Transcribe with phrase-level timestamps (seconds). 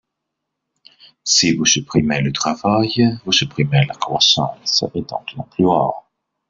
[1.23, 6.07] Si vous supprimez le travail, vous supprimez la croissance, et donc l’emploi.